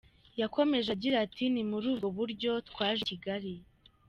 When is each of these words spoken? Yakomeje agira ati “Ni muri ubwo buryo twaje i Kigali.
Yakomeje 0.41 0.87
agira 0.95 1.15
ati 1.25 1.43
“Ni 1.53 1.63
muri 1.69 1.85
ubwo 1.93 2.07
buryo 2.17 2.51
twaje 2.69 3.01
i 3.03 3.09
Kigali. 3.11 3.53